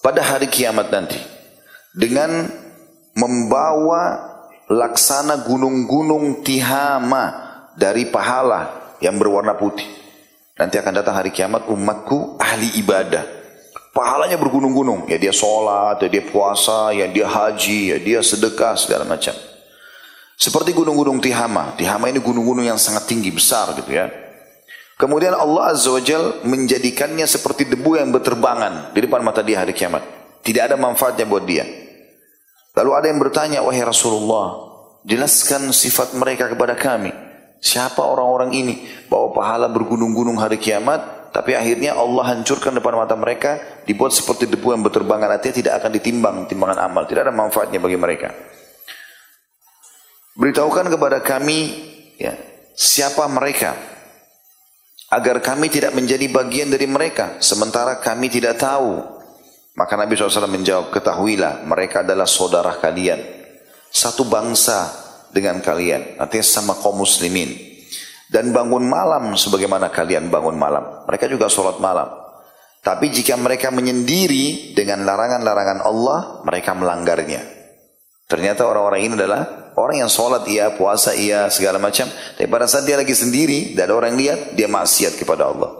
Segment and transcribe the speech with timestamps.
[0.00, 1.20] pada hari kiamat nanti
[1.96, 2.48] dengan
[3.16, 4.30] membawa
[4.70, 7.24] laksana gunung-gunung Tihama
[7.76, 9.86] dari pahala yang berwarna putih.
[10.60, 13.24] Nanti akan datang hari kiamat umatku ahli ibadah.
[13.90, 15.10] Pahalanya bergunung-gunung.
[15.10, 19.34] Ya dia sholat, ya dia puasa, ya dia haji, ya dia sedekah, segala macam.
[20.38, 21.74] Seperti gunung-gunung Tihama.
[21.74, 24.06] Tihama ini gunung-gunung yang sangat tinggi, besar gitu ya.
[25.00, 29.72] Kemudian Allah Azza wa Jal menjadikannya seperti debu yang berterbangan di depan mata dia hari
[29.72, 30.04] kiamat.
[30.44, 31.64] Tidak ada manfaatnya buat dia.
[32.76, 34.60] Lalu ada yang bertanya, wahai Rasulullah,
[35.08, 37.16] jelaskan sifat mereka kepada kami.
[37.64, 38.74] Siapa orang-orang ini?
[39.08, 43.56] Bawa pahala bergunung-gunung hari kiamat, tapi akhirnya Allah hancurkan depan mata mereka,
[43.88, 47.08] dibuat seperti debu yang berterbangan, artinya tidak akan ditimbang, timbangan amal.
[47.08, 48.36] Tidak ada manfaatnya bagi mereka.
[50.36, 51.58] Beritahukan kepada kami,
[52.20, 52.36] ya,
[52.76, 53.76] siapa mereka,
[55.10, 59.20] agar kami tidak menjadi bagian dari mereka, sementara kami tidak tahu
[59.80, 63.16] maka Nabi SAW menjawab, ketahuilah mereka adalah saudara kalian.
[63.90, 64.90] Satu bangsa
[65.32, 66.18] dengan kalian.
[66.18, 67.54] Artinya sama kaum muslimin.
[68.30, 71.08] Dan bangun malam sebagaimana kalian bangun malam.
[71.08, 72.06] Mereka juga sholat malam.
[72.80, 77.59] Tapi jika mereka menyendiri dengan larangan-larangan Allah, mereka melanggarnya.
[78.30, 82.06] Ternyata orang-orang ini adalah orang yang sholat iya, puasa iya, segala macam.
[82.06, 85.74] Tapi pada saat dia lagi sendiri, tidak ada orang yang lihat, dia maksiat kepada Allah.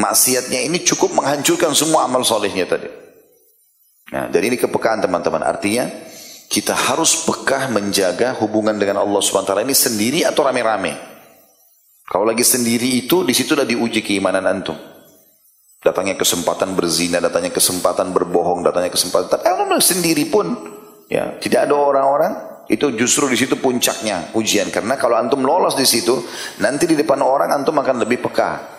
[0.00, 2.88] Maksiatnya ini cukup menghancurkan semua amal solehnya tadi.
[4.16, 5.44] Nah, jadi ini kepekaan teman-teman.
[5.44, 5.84] Artinya
[6.48, 10.96] kita harus pekah menjaga hubungan dengan Allah SWT ini sendiri atau rame-rame.
[12.06, 14.78] Kalau lagi sendiri itu, di situ sudah diuji keimanan antum.
[15.84, 19.26] Datangnya kesempatan berzina, datangnya kesempatan berbohong, datangnya kesempatan.
[19.36, 20.75] Tapi kalau sendiri pun,
[21.06, 22.32] ya tidak ada orang-orang,
[22.66, 24.70] itu justru di situ puncaknya ujian.
[24.74, 26.18] Karena kalau antum lolos di situ,
[26.58, 28.74] nanti di depan orang antum akan lebih peka.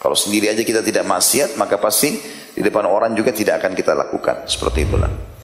[0.00, 2.16] Kalau sendiri aja kita tidak maksiat, maka pasti
[2.56, 4.48] di depan orang juga tidak akan kita lakukan.
[4.48, 5.29] Seperti itulah.